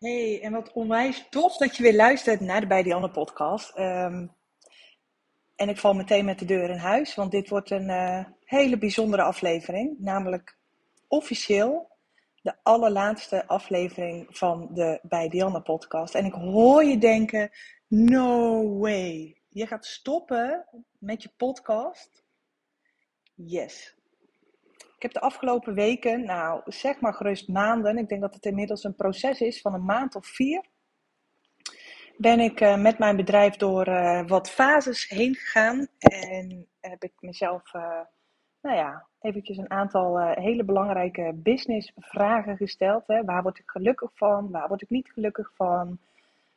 Hey, 0.00 0.42
en 0.42 0.52
wat 0.52 0.72
onwijs 0.72 1.26
tof 1.30 1.56
dat 1.56 1.76
je 1.76 1.82
weer 1.82 1.94
luistert 1.94 2.40
naar 2.40 2.60
de 2.60 2.66
Bij 2.66 2.82
die 2.82 2.94
Anne 2.94 3.10
podcast. 3.10 3.74
Ehm, 3.74 4.26
en 5.56 5.68
ik 5.68 5.78
val 5.78 5.94
meteen 5.94 6.24
met 6.24 6.38
de 6.38 6.44
deur 6.44 6.70
in 6.70 6.76
huis, 6.76 7.14
want 7.14 7.30
dit 7.30 7.48
wordt 7.48 7.70
een 7.70 7.88
eh, 7.88 8.24
hele 8.44 8.78
bijzondere 8.78 9.22
aflevering. 9.22 9.98
Namelijk 9.98 10.58
officieel 11.08 11.90
de 12.42 12.54
allerlaatste 12.62 13.46
aflevering 13.46 14.26
van 14.36 14.68
de 14.74 15.00
Bij 15.02 15.28
Dianne 15.28 15.62
podcast. 15.62 16.14
En 16.14 16.24
ik 16.24 16.32
hoor 16.32 16.84
je 16.84 16.98
denken, 16.98 17.50
no 17.88 18.78
way. 18.78 19.40
Je 19.48 19.66
gaat 19.66 19.86
stoppen 19.86 20.66
met 20.98 21.22
je 21.22 21.30
podcast? 21.36 22.24
Yes. 23.34 23.99
Ik 25.00 25.12
heb 25.12 25.22
de 25.22 25.28
afgelopen 25.28 25.74
weken, 25.74 26.24
nou 26.24 26.60
zeg 26.64 27.00
maar 27.00 27.14
gerust 27.14 27.48
maanden, 27.48 27.98
ik 27.98 28.08
denk 28.08 28.20
dat 28.20 28.34
het 28.34 28.44
inmiddels 28.44 28.84
een 28.84 28.94
proces 28.94 29.40
is 29.40 29.60
van 29.60 29.74
een 29.74 29.84
maand 29.84 30.14
of 30.14 30.26
vier, 30.26 30.64
ben 32.16 32.40
ik 32.40 32.60
uh, 32.60 32.76
met 32.76 32.98
mijn 32.98 33.16
bedrijf 33.16 33.56
door 33.56 33.88
uh, 33.88 34.26
wat 34.26 34.50
fases 34.50 35.08
heen 35.08 35.34
gegaan 35.34 35.86
en 35.98 36.66
heb 36.80 37.02
ik 37.02 37.12
mezelf, 37.20 37.74
uh, 37.74 38.00
nou 38.60 38.76
ja, 38.76 39.06
eventjes 39.20 39.56
een 39.56 39.70
aantal 39.70 40.18
hele 40.18 40.64
belangrijke 40.64 41.32
business 41.34 41.92
vragen 41.96 42.56
gesteld. 42.56 43.04
Waar 43.06 43.42
word 43.42 43.58
ik 43.58 43.70
gelukkig 43.70 44.10
van? 44.14 44.50
Waar 44.50 44.68
word 44.68 44.82
ik 44.82 44.90
niet 44.90 45.10
gelukkig 45.12 45.50
van? 45.54 45.98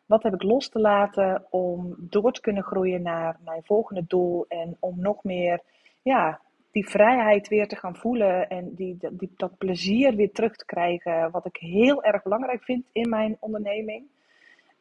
Wat 0.06 0.24
heb 0.24 0.34
ik 0.34 0.44
los 0.44 0.70
te 0.70 0.80
laten 0.80 1.46
om 1.50 1.96
door 2.00 2.32
te 2.32 2.42
kunnen 2.42 2.64
groeien 2.64 3.02
naar 3.02 3.40
mijn 3.44 3.64
volgende 3.64 4.06
doel 4.08 4.46
en 4.48 4.78
om 4.80 5.00
nog 5.00 5.24
meer, 5.24 5.62
ja, 6.02 6.42
die 6.74 6.90
vrijheid 6.90 7.48
weer 7.48 7.68
te 7.68 7.76
gaan 7.76 7.96
voelen 7.96 8.50
en 8.50 8.74
die, 8.76 8.98
die, 9.12 9.32
dat 9.36 9.58
plezier 9.58 10.16
weer 10.16 10.32
terug 10.32 10.56
te 10.56 10.66
krijgen, 10.66 11.32
wat 11.32 11.46
ik 11.46 11.56
heel 11.56 12.04
erg 12.04 12.24
belangrijk 12.24 12.64
vind 12.64 12.86
in 12.92 13.10
mijn 13.10 13.38
onderneming. 13.40 14.06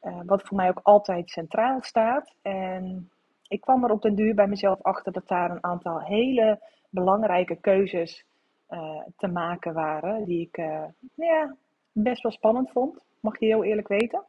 Uh, 0.02 0.20
wat 0.26 0.42
voor 0.42 0.56
mij 0.56 0.68
ook 0.68 0.80
altijd 0.82 1.30
centraal 1.30 1.82
staat. 1.82 2.34
En 2.42 3.10
ik 3.48 3.60
kwam 3.60 3.84
er 3.84 3.90
op 3.90 4.02
den 4.02 4.14
duur 4.14 4.34
bij 4.34 4.46
mezelf 4.46 4.82
achter 4.82 5.12
dat 5.12 5.28
daar 5.28 5.50
een 5.50 5.64
aantal 5.64 6.00
hele 6.00 6.60
belangrijke 6.90 7.56
keuzes 7.56 8.24
uh, 8.70 9.02
te 9.16 9.28
maken 9.28 9.74
waren, 9.74 10.24
die 10.24 10.40
ik 10.40 10.58
uh, 10.58 10.84
ja, 11.14 11.56
best 11.92 12.22
wel 12.22 12.32
spannend 12.32 12.70
vond, 12.70 13.04
mag 13.20 13.38
je 13.38 13.46
heel 13.46 13.64
eerlijk 13.64 13.88
weten. 13.88 14.24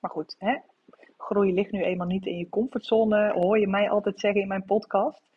Maar 0.00 0.10
goed, 0.10 0.36
hè? 0.38 0.56
groei 1.16 1.52
ligt 1.52 1.72
nu 1.72 1.82
eenmaal 1.82 2.06
niet 2.06 2.26
in 2.26 2.38
je 2.38 2.48
comfortzone, 2.48 3.32
hoor 3.32 3.58
je 3.58 3.68
mij 3.68 3.90
altijd 3.90 4.20
zeggen 4.20 4.40
in 4.40 4.48
mijn 4.48 4.64
podcast. 4.64 5.31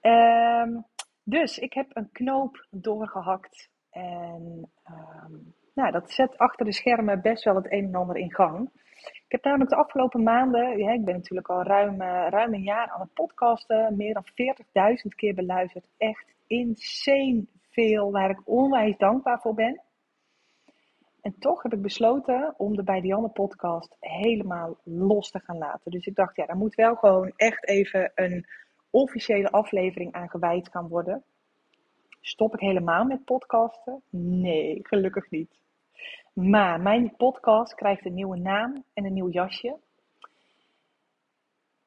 Um, 0.00 0.84
dus 1.24 1.58
ik 1.58 1.72
heb 1.72 1.86
een 1.92 2.10
knoop 2.12 2.66
doorgehakt. 2.70 3.68
En 3.90 4.70
um, 4.90 5.54
nou, 5.74 5.92
dat 5.92 6.10
zet 6.10 6.38
achter 6.38 6.64
de 6.64 6.72
schermen 6.72 7.20
best 7.20 7.44
wel 7.44 7.54
het 7.54 7.72
een 7.72 7.84
en 7.84 7.94
ander 7.94 8.16
in 8.16 8.34
gang. 8.34 8.70
Ik 9.00 9.36
heb 9.36 9.44
namelijk 9.44 9.70
de 9.70 9.76
afgelopen 9.76 10.22
maanden, 10.22 10.78
ik 10.78 11.04
ben 11.04 11.14
natuurlijk 11.14 11.48
al 11.48 11.62
ruim, 11.62 12.02
uh, 12.02 12.26
ruim 12.28 12.54
een 12.54 12.62
jaar 12.62 12.88
aan 12.88 13.00
het 13.00 13.14
podcasten, 13.14 13.96
meer 13.96 14.14
dan 14.14 14.24
40.000 14.26 15.14
keer 15.16 15.34
beluisterd. 15.34 15.86
Echt 15.96 16.34
insane 16.46 17.44
veel, 17.70 18.10
waar 18.10 18.30
ik 18.30 18.40
onwijs 18.44 18.96
dankbaar 18.96 19.40
voor 19.40 19.54
ben. 19.54 19.80
En 21.20 21.38
toch 21.38 21.62
heb 21.62 21.72
ik 21.72 21.82
besloten 21.82 22.54
om 22.56 22.76
de 22.76 22.82
Bij 22.82 23.00
Dianne 23.00 23.28
podcast 23.28 23.96
helemaal 24.00 24.78
los 24.84 25.30
te 25.30 25.40
gaan 25.40 25.58
laten. 25.58 25.90
Dus 25.90 26.06
ik 26.06 26.14
dacht, 26.14 26.36
ja, 26.36 26.46
daar 26.46 26.56
moet 26.56 26.74
wel 26.74 26.94
gewoon 26.94 27.32
echt 27.36 27.68
even 27.68 28.12
een 28.14 28.46
officiële 28.90 29.50
aflevering 29.50 30.12
aan 30.12 30.28
gewijd 30.28 30.68
kan 30.68 30.88
worden. 30.88 31.22
Stop 32.20 32.54
ik 32.54 32.60
helemaal 32.60 33.04
met 33.04 33.24
podcasten? 33.24 34.02
Nee, 34.10 34.78
gelukkig 34.82 35.30
niet. 35.30 35.58
Maar 36.32 36.80
mijn 36.80 37.16
podcast 37.16 37.74
krijgt 37.74 38.04
een 38.04 38.14
nieuwe 38.14 38.38
naam 38.38 38.84
en 38.94 39.04
een 39.04 39.12
nieuw 39.12 39.30
jasje. 39.30 39.76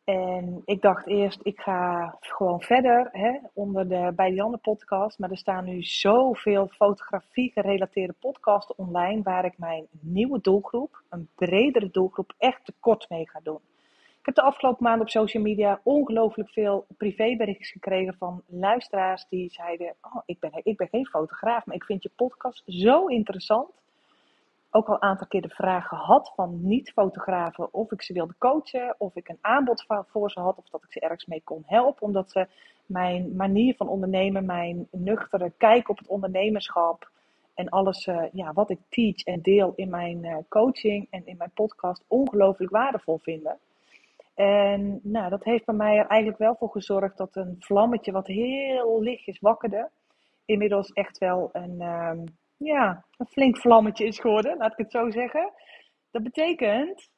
En 0.03 0.61
ik 0.65 0.81
dacht 0.81 1.07
eerst, 1.07 1.39
ik 1.43 1.59
ga 1.59 2.15
gewoon 2.19 2.61
verder 2.61 3.09
hè, 3.11 3.39
onder 3.53 3.87
de 3.87 4.11
Bij 4.15 4.31
Janne 4.31 4.57
podcast. 4.57 5.19
Maar 5.19 5.29
er 5.29 5.37
staan 5.37 5.65
nu 5.65 5.83
zoveel 5.83 6.67
fotografie 6.67 7.51
gerelateerde 7.51 8.15
podcasts 8.19 8.75
online. 8.75 9.21
Waar 9.21 9.45
ik 9.45 9.57
mijn 9.57 9.87
nieuwe 9.99 10.41
doelgroep, 10.41 11.01
een 11.09 11.29
bredere 11.35 11.89
doelgroep, 11.91 12.33
echt 12.37 12.65
tekort 12.65 13.09
mee 13.09 13.29
ga 13.29 13.39
doen. 13.43 13.59
Ik 14.23 14.35
heb 14.35 14.43
de 14.43 14.51
afgelopen 14.51 14.83
maanden 14.83 15.01
op 15.01 15.09
social 15.09 15.43
media 15.43 15.79
ongelooflijk 15.83 16.49
veel 16.49 16.85
privéberichtjes 16.97 17.71
gekregen 17.71 18.15
van 18.17 18.41
luisteraars 18.47 19.25
die 19.29 19.49
zeiden: 19.49 19.95
oh, 20.01 20.21
ik, 20.25 20.39
ben, 20.39 20.51
ik 20.63 20.77
ben 20.77 20.87
geen 20.87 21.05
fotograaf, 21.05 21.65
maar 21.65 21.75
ik 21.75 21.83
vind 21.83 22.03
je 22.03 22.11
podcast 22.15 22.63
zo 22.65 23.05
interessant. 23.05 23.69
Ook 24.71 24.87
al 24.87 24.93
een 24.93 25.01
aantal 25.01 25.27
keer 25.27 25.41
de 25.41 25.49
vraag 25.49 25.87
gehad 25.87 26.31
van 26.35 26.59
niet-fotografen 26.61 27.73
of 27.73 27.91
ik 27.91 28.01
ze 28.01 28.13
wilde 28.13 28.35
coachen, 28.37 28.95
of 28.97 29.15
ik 29.15 29.27
een 29.27 29.37
aanbod 29.41 29.85
voor 30.07 30.31
ze 30.31 30.39
had, 30.39 30.57
of 30.57 30.69
dat 30.69 30.83
ik 30.83 30.91
ze 30.91 30.99
ergens 30.99 31.25
mee 31.25 31.41
kon 31.43 31.63
helpen, 31.65 32.01
omdat 32.01 32.31
ze 32.31 32.47
mijn 32.85 33.35
manier 33.35 33.75
van 33.75 33.87
ondernemen, 33.87 34.45
mijn 34.45 34.87
nuchtere 34.91 35.51
kijk 35.57 35.89
op 35.89 35.97
het 35.97 36.07
ondernemerschap 36.07 37.09
en 37.53 37.69
alles 37.69 38.07
uh, 38.07 38.23
ja, 38.31 38.53
wat 38.53 38.69
ik 38.69 38.79
teach 38.89 39.23
en 39.23 39.41
deel 39.41 39.73
in 39.75 39.89
mijn 39.89 40.25
uh, 40.25 40.37
coaching 40.49 41.07
en 41.09 41.25
in 41.25 41.37
mijn 41.37 41.51
podcast 41.53 42.03
ongelooflijk 42.07 42.71
waardevol 42.71 43.17
vinden. 43.17 43.59
En 44.33 44.99
nou, 45.03 45.29
dat 45.29 45.43
heeft 45.43 45.65
bij 45.65 45.75
mij 45.75 45.97
er 45.97 46.07
eigenlijk 46.07 46.39
wel 46.39 46.55
voor 46.55 46.69
gezorgd 46.69 47.17
dat 47.17 47.35
een 47.35 47.55
vlammetje 47.59 48.11
wat 48.11 48.27
heel 48.27 49.01
lichtjes 49.01 49.39
wakkerde, 49.39 49.89
inmiddels 50.45 50.91
echt 50.91 51.17
wel 51.17 51.49
een, 51.51 51.81
um, 51.81 52.23
ja, 52.57 53.05
een 53.17 53.27
flink 53.27 53.57
vlammetje 53.57 54.05
is 54.05 54.19
geworden, 54.19 54.57
laat 54.57 54.71
ik 54.71 54.77
het 54.77 54.91
zo 54.91 55.09
zeggen. 55.09 55.51
Dat 56.11 56.23
betekent 56.23 57.09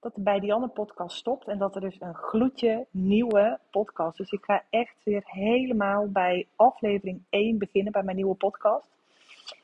dat 0.00 0.16
er 0.16 0.22
bij 0.22 0.40
die 0.40 0.52
andere 0.52 0.72
podcast 0.72 1.16
stopt 1.16 1.48
en 1.48 1.58
dat 1.58 1.74
er 1.74 1.80
dus 1.80 2.00
een 2.00 2.14
gloedje 2.14 2.86
nieuwe 2.90 3.58
podcast. 3.70 4.16
Dus 4.16 4.30
ik 4.30 4.44
ga 4.44 4.64
echt 4.70 5.04
weer 5.04 5.22
helemaal 5.24 6.08
bij 6.08 6.48
aflevering 6.56 7.22
1 7.30 7.58
beginnen 7.58 7.92
bij 7.92 8.02
mijn 8.02 8.16
nieuwe 8.16 8.34
podcast. 8.34 8.90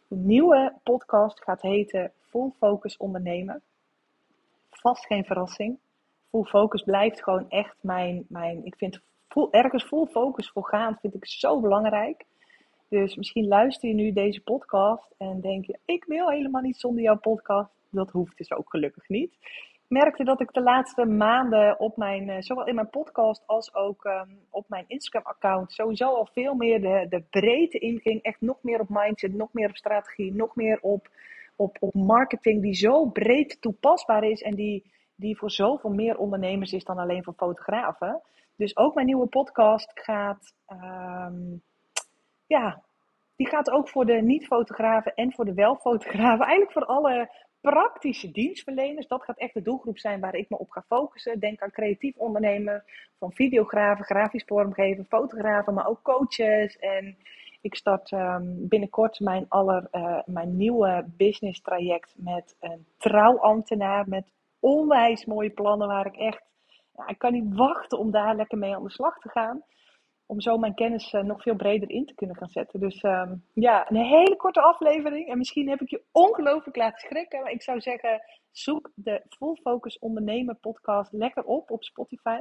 De 0.08 0.16
nieuwe 0.16 0.74
podcast 0.82 1.42
gaat 1.42 1.62
heten 1.62 2.12
Full 2.18 2.50
Focus 2.58 2.96
Ondernemen. 2.96 3.62
Vast 4.70 5.06
geen 5.06 5.24
verrassing 5.24 5.78
full 6.30 6.44
focus 6.44 6.82
blijft 6.82 7.22
gewoon 7.22 7.50
echt 7.50 7.76
mijn, 7.80 8.24
mijn 8.28 8.64
ik 8.64 8.76
vind 8.76 9.00
ergens 9.50 9.84
full 9.84 10.06
focus 10.06 10.50
voor 10.50 10.64
gaan, 10.64 10.98
vind 11.00 11.14
ik 11.14 11.26
zo 11.26 11.60
belangrijk. 11.60 12.24
Dus 12.88 13.16
misschien 13.16 13.46
luister 13.46 13.88
je 13.88 13.94
nu 13.94 14.12
deze 14.12 14.40
podcast 14.40 15.14
en 15.18 15.40
denk 15.40 15.64
je, 15.64 15.78
ik 15.84 16.04
wil 16.04 16.30
helemaal 16.30 16.62
niet 16.62 16.76
zonder 16.76 17.02
jouw 17.02 17.18
podcast. 17.18 17.70
Dat 17.90 18.10
hoeft 18.10 18.38
dus 18.38 18.52
ook 18.52 18.70
gelukkig 18.70 19.08
niet. 19.08 19.32
Ik 19.88 19.96
merkte 19.96 20.24
dat 20.24 20.40
ik 20.40 20.52
de 20.52 20.62
laatste 20.62 21.04
maanden 21.04 21.80
op 21.80 21.96
mijn, 21.96 22.28
eh, 22.28 22.40
zowel 22.40 22.66
in 22.66 22.74
mijn 22.74 22.90
podcast 22.90 23.42
als 23.46 23.74
ook 23.74 24.04
um, 24.04 24.38
op 24.50 24.68
mijn 24.68 24.84
Instagram-account, 24.86 25.72
sowieso 25.72 26.14
al 26.14 26.28
veel 26.32 26.54
meer 26.54 26.80
de, 26.80 27.06
de 27.08 27.22
breedte 27.30 27.78
inging. 27.78 28.22
Echt 28.22 28.40
nog 28.40 28.58
meer 28.62 28.80
op 28.80 28.88
mindset, 28.88 29.34
nog 29.34 29.52
meer 29.52 29.68
op 29.68 29.76
strategie, 29.76 30.34
nog 30.34 30.56
meer 30.56 30.78
op, 30.80 31.08
op, 31.56 31.76
op 31.80 31.94
marketing, 31.94 32.62
die 32.62 32.74
zo 32.74 33.04
breed 33.04 33.60
toepasbaar 33.60 34.24
is 34.24 34.42
en 34.42 34.54
die, 34.54 34.84
die 35.18 35.38
voor 35.38 35.50
zoveel 35.50 35.90
meer 35.90 36.18
ondernemers 36.18 36.72
is 36.72 36.84
dan 36.84 36.98
alleen 36.98 37.24
voor 37.24 37.34
fotografen. 37.36 38.22
Dus 38.56 38.76
ook 38.76 38.94
mijn 38.94 39.06
nieuwe 39.06 39.26
podcast 39.26 39.90
gaat, 39.94 40.54
um, 40.68 41.62
ja, 42.46 42.82
die 43.36 43.48
gaat 43.48 43.70
ook 43.70 43.88
voor 43.88 44.06
de 44.06 44.12
niet-fotografen 44.22 45.14
en 45.14 45.32
voor 45.32 45.44
de 45.44 45.54
wel-fotografen. 45.54 46.46
Eigenlijk 46.46 46.72
voor 46.72 46.84
alle 46.84 47.30
praktische 47.60 48.30
dienstverleners. 48.30 49.06
Dat 49.06 49.24
gaat 49.24 49.38
echt 49.38 49.54
de 49.54 49.62
doelgroep 49.62 49.98
zijn 49.98 50.20
waar 50.20 50.34
ik 50.34 50.48
me 50.48 50.58
op 50.58 50.70
ga 50.70 50.84
focussen. 50.86 51.40
Denk 51.40 51.60
aan 51.62 51.70
creatief 51.70 52.16
ondernemen, 52.16 52.84
van 53.18 53.32
videografen, 53.32 54.04
grafisch 54.04 54.44
vormgeven, 54.44 55.04
fotografen, 55.04 55.74
maar 55.74 55.88
ook 55.88 56.02
coaches. 56.02 56.78
En 56.78 57.16
ik 57.60 57.74
start 57.74 58.10
um, 58.10 58.68
binnenkort 58.68 59.20
mijn, 59.20 59.46
aller, 59.48 59.88
uh, 59.92 60.20
mijn 60.26 60.56
nieuwe 60.56 61.04
business 61.16 61.60
traject 61.60 62.14
met 62.16 62.56
een 62.60 62.86
trouwambtenaar 62.98 64.08
met 64.08 64.32
onwijs 64.60 65.24
mooie 65.24 65.50
plannen 65.50 65.88
waar 65.88 66.06
ik 66.06 66.16
echt, 66.16 66.42
ja, 66.92 67.06
ik 67.06 67.18
kan 67.18 67.32
niet 67.32 67.56
wachten 67.56 67.98
om 67.98 68.10
daar 68.10 68.36
lekker 68.36 68.58
mee 68.58 68.74
aan 68.74 68.82
de 68.82 68.90
slag 68.90 69.18
te 69.18 69.28
gaan. 69.28 69.62
Om 70.26 70.40
zo 70.40 70.58
mijn 70.58 70.74
kennis 70.74 71.12
uh, 71.12 71.22
nog 71.22 71.42
veel 71.42 71.56
breder 71.56 71.90
in 71.90 72.06
te 72.06 72.14
kunnen 72.14 72.36
gaan 72.36 72.48
zetten. 72.48 72.80
Dus 72.80 73.02
um, 73.02 73.44
ja, 73.54 73.90
een 73.90 73.96
hele 73.96 74.36
korte 74.36 74.60
aflevering. 74.60 75.28
En 75.28 75.38
misschien 75.38 75.68
heb 75.68 75.80
ik 75.80 75.90
je 75.90 76.02
ongelooflijk 76.12 76.76
laten 76.76 76.98
schrikken. 76.98 77.42
Maar 77.42 77.50
ik 77.50 77.62
zou 77.62 77.80
zeggen, 77.80 78.22
zoek 78.50 78.90
de 78.94 79.22
Full 79.28 79.54
Focus 79.54 79.98
Ondernemen 79.98 80.58
podcast 80.60 81.12
lekker 81.12 81.44
op 81.44 81.70
op 81.70 81.84
Spotify. 81.84 82.38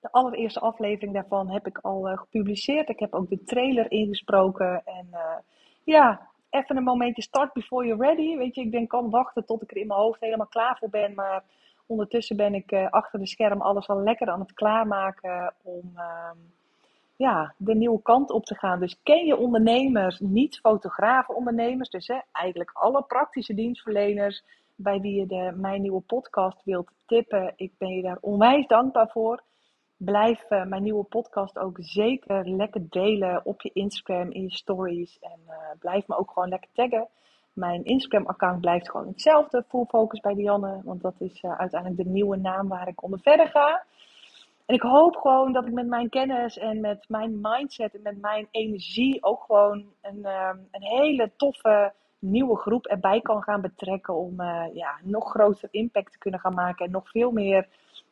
De 0.00 0.10
allereerste 0.10 0.60
aflevering 0.60 1.14
daarvan 1.14 1.50
heb 1.50 1.66
ik 1.66 1.78
al 1.78 2.10
uh, 2.10 2.18
gepubliceerd. 2.18 2.88
Ik 2.88 2.98
heb 2.98 3.14
ook 3.14 3.28
de 3.28 3.44
trailer 3.44 3.90
ingesproken. 3.90 4.82
En 4.84 5.08
uh, 5.10 5.38
ja, 5.84 6.29
even 6.50 6.76
een 6.76 6.82
momentje 6.82 7.22
start 7.22 7.52
before 7.52 7.86
you're 7.86 8.06
ready. 8.06 8.36
Weet 8.36 8.54
je, 8.54 8.60
ik 8.60 8.70
denk 8.70 8.88
kan 8.88 9.10
wachten 9.10 9.44
tot 9.44 9.62
ik 9.62 9.70
er 9.70 9.76
in 9.76 9.86
mijn 9.86 10.00
hoofd 10.00 10.20
helemaal 10.20 10.46
klaar 10.46 10.76
voor 10.78 10.90
ben. 10.90 11.14
Maar 11.14 11.44
ondertussen 11.86 12.36
ben 12.36 12.54
ik 12.54 12.72
uh, 12.72 12.90
achter 12.90 13.18
de 13.18 13.26
scherm 13.26 13.60
alles 13.60 13.88
al 13.88 14.02
lekker 14.02 14.30
aan 14.30 14.40
het 14.40 14.52
klaarmaken 14.52 15.54
om, 15.62 15.92
uh, 15.96 16.30
ja, 17.16 17.54
de 17.56 17.74
nieuwe 17.74 18.02
kant 18.02 18.30
op 18.30 18.44
te 18.44 18.54
gaan. 18.54 18.80
Dus 18.80 19.00
ken 19.02 19.26
je 19.26 19.36
ondernemers, 19.36 20.18
niet 20.18 20.58
fotografen 20.58 21.34
ondernemers. 21.34 21.88
Dus 21.88 22.06
hè, 22.06 22.18
eigenlijk 22.32 22.70
alle 22.74 23.02
praktische 23.02 23.54
dienstverleners 23.54 24.44
bij 24.74 25.00
wie 25.00 25.14
je 25.14 25.26
de 25.26 25.52
Mijn 25.56 25.82
Nieuwe 25.82 26.00
Podcast 26.00 26.64
wilt 26.64 26.90
tippen. 27.06 27.52
Ik 27.56 27.72
ben 27.78 27.88
je 27.88 28.02
daar 28.02 28.18
onwijs 28.20 28.66
dankbaar 28.66 29.08
voor. 29.08 29.42
Blijf 30.04 30.50
uh, 30.50 30.64
mijn 30.64 30.82
nieuwe 30.82 31.04
podcast 31.04 31.58
ook 31.58 31.76
zeker 31.80 32.48
lekker 32.48 32.80
delen 32.88 33.40
op 33.44 33.62
je 33.62 33.70
Instagram, 33.72 34.30
in 34.30 34.42
je 34.42 34.50
stories. 34.50 35.18
En 35.18 35.40
uh, 35.48 35.54
blijf 35.78 36.06
me 36.06 36.16
ook 36.16 36.30
gewoon 36.30 36.48
lekker 36.48 36.70
taggen. 36.72 37.08
Mijn 37.52 37.84
Instagram-account 37.84 38.60
blijft 38.60 38.90
gewoon 38.90 39.06
hetzelfde. 39.06 39.64
Full 39.68 39.84
focus 39.84 40.20
bij 40.20 40.34
Dianne. 40.34 40.80
Want 40.84 41.02
dat 41.02 41.14
is 41.18 41.42
uh, 41.42 41.58
uiteindelijk 41.58 42.02
de 42.02 42.08
nieuwe 42.10 42.36
naam 42.36 42.68
waar 42.68 42.88
ik 42.88 43.02
onder 43.02 43.20
verder 43.22 43.48
ga. 43.48 43.82
En 44.66 44.74
ik 44.74 44.82
hoop 44.82 45.16
gewoon 45.16 45.52
dat 45.52 45.66
ik 45.66 45.72
met 45.72 45.86
mijn 45.86 46.08
kennis 46.08 46.58
en 46.58 46.80
met 46.80 47.04
mijn 47.08 47.38
mindset 47.40 47.94
en 47.94 48.02
met 48.02 48.20
mijn 48.20 48.48
energie 48.50 49.22
ook 49.22 49.42
gewoon 49.42 49.84
een, 50.00 50.24
een 50.70 50.82
hele 50.82 51.30
toffe 51.36 51.92
nieuwe 52.18 52.56
groep 52.56 52.86
erbij 52.86 53.20
kan 53.20 53.42
gaan 53.42 53.60
betrekken. 53.60 54.14
Om 54.14 54.42
ja, 54.72 54.98
nog 55.02 55.30
groter 55.30 55.68
impact 55.70 56.12
te 56.12 56.18
kunnen 56.18 56.40
gaan 56.40 56.54
maken. 56.54 56.86
En 56.86 56.92
nog 56.92 57.10
veel 57.10 57.30
meer 57.30 57.68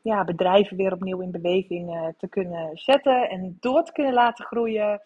ja, 0.08 0.24
bedrijven 0.24 0.76
weer 0.76 0.92
opnieuw 0.92 1.20
in 1.20 1.30
beweging 1.30 1.94
uh, 1.94 2.08
te 2.18 2.28
kunnen 2.28 2.70
zetten 2.76 3.28
en 3.28 3.56
door 3.60 3.82
te 3.82 3.92
kunnen 3.92 4.12
laten 4.12 4.44
groeien. 4.44 5.00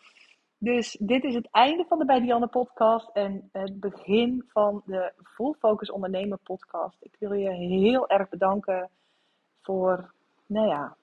Dus 0.58 0.96
dit 1.00 1.24
is 1.24 1.34
het 1.34 1.48
einde 1.50 1.84
van 1.88 1.98
de 1.98 2.04
Bij 2.04 2.20
Dianne 2.20 2.46
podcast 2.46 3.10
en 3.12 3.48
het 3.52 3.80
begin 3.80 4.44
van 4.48 4.82
de 4.84 5.12
Full 5.22 5.54
Focus 5.58 5.90
Ondernemer 5.90 6.38
podcast. 6.42 6.96
Ik 7.00 7.16
wil 7.18 7.32
je 7.32 7.50
heel 7.50 8.08
erg 8.08 8.28
bedanken 8.28 8.90
voor, 9.62 10.12
nou 10.46 10.68
ja, 10.68 10.96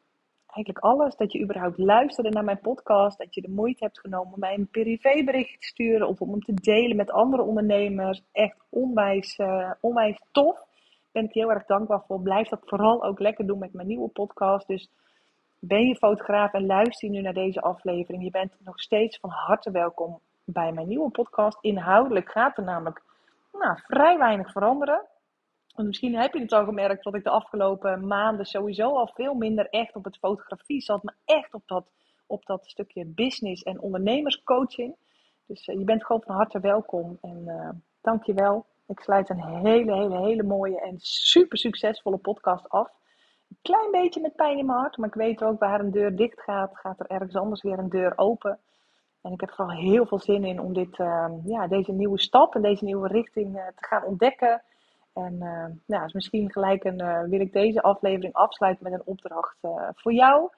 eigenlijk 0.54 0.86
alles. 0.86 1.16
Dat 1.16 1.32
je 1.32 1.42
überhaupt 1.42 1.78
luisterde 1.78 2.30
naar 2.30 2.44
mijn 2.44 2.62
podcast. 2.62 3.18
Dat 3.18 3.34
je 3.36 3.42
de 3.42 3.50
moeite 3.50 3.84
hebt 3.84 4.00
genomen 4.00 4.34
om 4.34 4.40
mij 4.40 4.54
een 4.54 4.70
privébericht 4.72 5.62
te 5.62 5.68
sturen 5.68 6.08
of 6.08 6.22
om 6.22 6.30
hem 6.32 6.42
te 6.42 6.54
delen 6.54 6.96
met 6.96 7.12
andere 7.12 7.42
ondernemers. 7.42 8.22
Echt 8.32 8.58
onwijs, 8.70 9.38
uh, 9.38 9.72
onwijs 9.82 10.20
tof 10.32 10.68
ben 11.20 11.28
ik 11.28 11.34
heel 11.34 11.52
erg 11.52 11.66
dankbaar 11.66 12.04
voor. 12.08 12.22
Blijf 12.22 12.48
dat 12.48 12.62
vooral 12.66 13.04
ook 13.04 13.20
lekker 13.20 13.48
doen 13.48 13.60
met 13.60 13.74
mijn 13.74 13.88
nieuwe 13.88 14.10
podcast. 14.10 14.68
Dus 14.68 14.90
ben 15.60 15.88
je 15.88 15.96
fotograaf 15.96 16.54
en 16.54 16.66
luister 16.66 17.10
je 17.10 17.16
nu 17.16 17.22
naar 17.22 17.34
deze 17.34 17.62
aflevering. 17.62 18.24
Je 18.24 18.30
bent 18.30 18.54
nog 18.60 18.80
steeds 18.80 19.18
van 19.20 19.30
harte 19.30 19.72
welkom 19.72 20.20
bij 20.44 20.72
mijn 20.72 20.88
nieuwe 20.88 21.10
podcast. 21.10 21.58
Inhoudelijk 21.62 22.32
gaat 22.32 22.58
er 22.58 22.64
namelijk 22.64 23.02
nou, 23.52 23.80
vrij 23.88 24.18
weinig 24.18 24.52
veranderen. 24.52 25.06
Want 25.76 25.88
misschien 25.88 26.16
heb 26.16 26.34
je 26.34 26.42
het 26.42 26.52
al 26.52 26.66
gemerkt 26.66 27.04
dat 27.04 27.16
ik 27.16 27.24
de 27.24 27.30
afgelopen 27.30 28.08
maanden 28.08 28.46
sowieso 28.46 28.90
al 28.90 29.12
veel 29.14 29.34
minder 29.34 29.70
echt 29.70 29.96
op 29.96 30.04
het 30.04 30.18
fotografie 30.18 30.82
zat, 30.82 31.04
maar 31.04 31.16
echt 31.26 31.54
op 31.54 31.64
dat, 31.66 31.86
op 32.28 32.46
dat 32.46 32.68
stukje 32.68 33.06
business 33.06 33.64
en 33.64 33.80
ondernemerscoaching. 33.80 34.96
Dus 35.46 35.68
uh, 35.68 35.78
je 35.78 35.84
bent 35.84 36.06
gewoon 36.06 36.22
van 36.26 36.36
harte 36.36 36.60
welkom 36.60 37.18
en 37.22 37.44
uh, 37.46 37.70
dank 38.02 38.26
je 38.26 38.34
wel 38.34 38.66
ik 38.90 39.00
sluit 39.00 39.30
een 39.30 39.44
hele, 39.44 39.94
hele, 39.94 40.18
hele 40.18 40.44
mooie 40.44 40.80
en 40.80 41.00
super 41.00 41.58
succesvolle 41.58 42.18
podcast 42.18 42.70
af. 42.70 42.88
Een 43.50 43.58
klein 43.62 43.92
beetje 43.92 44.22
met 44.22 44.36
pijn 44.36 44.58
in 44.58 44.66
mijn 44.66 44.80
hart, 44.80 44.98
maar 44.98 45.08
ik 45.08 45.14
weet 45.14 45.44
ook 45.44 45.60
waar 45.60 45.80
een 45.80 45.92
deur 45.92 46.16
dicht 46.16 46.42
gaat, 46.42 46.78
gaat 46.78 47.00
er 47.00 47.08
ergens 47.08 47.36
anders 47.36 47.62
weer 47.62 47.80
een 47.80 47.90
deur 47.90 48.14
open. 48.16 48.60
En 49.22 49.32
ik 49.32 49.40
heb 49.40 49.52
vooral 49.52 49.76
heel 49.76 50.06
veel 50.06 50.20
zin 50.20 50.44
in 50.44 50.60
om 50.60 50.74
dit, 50.74 50.98
uh, 50.98 51.30
ja, 51.44 51.68
deze 51.68 51.92
nieuwe 51.92 52.20
stap 52.20 52.56
en 52.56 52.62
deze 52.62 52.86
nieuwe 52.86 53.08
richting 53.08 53.56
uh, 53.56 53.68
te 53.68 53.86
gaan 53.86 54.04
ontdekken. 54.04 54.64
En 55.14 55.34
uh, 55.88 56.02
dus 56.04 56.14
misschien 56.14 56.52
gelijk 56.52 56.84
een, 56.84 57.00
eh, 57.00 57.24
wil 57.24 57.40
ik 57.40 57.54
deze 57.54 57.82
aflevering 57.82 58.34
afsluiten 58.34 58.84
met 58.84 58.94
een 58.94 59.06
opdracht 59.06 59.58
voor 59.96 60.14
jou. 60.14 60.50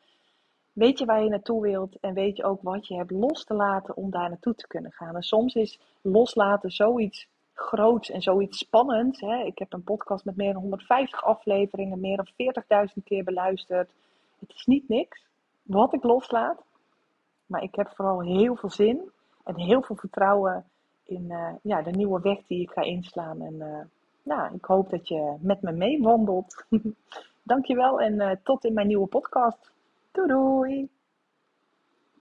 Weet 0.73 0.99
je 0.99 1.05
waar 1.05 1.23
je 1.23 1.29
naartoe 1.29 1.61
wilt 1.61 1.99
en 1.99 2.13
weet 2.13 2.37
je 2.37 2.43
ook 2.43 2.61
wat 2.61 2.87
je 2.87 2.95
hebt 2.95 3.11
los 3.11 3.43
te 3.43 3.53
laten 3.53 3.95
om 3.95 4.11
daar 4.11 4.29
naartoe 4.29 4.55
te 4.55 4.67
kunnen 4.67 4.91
gaan. 4.91 5.15
En 5.15 5.21
soms 5.21 5.53
is 5.53 5.79
loslaten 6.01 6.71
zoiets 6.71 7.27
groots 7.61 8.09
en 8.09 8.21
zoiets 8.21 8.57
spannends. 8.57 9.19
Hè. 9.19 9.43
Ik 9.43 9.59
heb 9.59 9.73
een 9.73 9.83
podcast 9.83 10.25
met 10.25 10.35
meer 10.35 10.53
dan 10.53 10.61
150 10.61 11.23
afleveringen, 11.23 11.99
meer 11.99 12.17
dan 12.17 12.87
40.000 12.97 13.03
keer 13.03 13.23
beluisterd. 13.23 13.89
Het 14.39 14.53
is 14.53 14.65
niet 14.65 14.89
niks 14.89 15.25
wat 15.61 15.93
ik 15.93 16.03
loslaat. 16.03 16.63
Maar 17.45 17.63
ik 17.63 17.75
heb 17.75 17.91
vooral 17.95 18.21
heel 18.21 18.55
veel 18.55 18.69
zin 18.69 19.11
en 19.43 19.59
heel 19.59 19.81
veel 19.81 19.95
vertrouwen 19.95 20.65
in 21.03 21.25
uh, 21.29 21.53
ja, 21.61 21.81
de 21.81 21.91
nieuwe 21.91 22.21
weg 22.21 22.39
die 22.47 22.61
ik 22.61 22.71
ga 22.71 22.81
inslaan. 22.81 23.41
En 23.41 23.53
uh, 23.53 23.79
nou, 24.23 24.55
ik 24.55 24.65
hoop 24.65 24.89
dat 24.89 25.07
je 25.07 25.35
met 25.39 25.61
me 25.61 25.71
meewandelt. 25.71 26.65
Dankjewel 27.43 28.01
en 28.01 28.13
uh, 28.13 28.31
tot 28.43 28.65
in 28.65 28.73
mijn 28.73 28.87
nieuwe 28.87 29.07
podcast. 29.07 29.71
Doei 30.11 30.27
doei! 30.27 30.89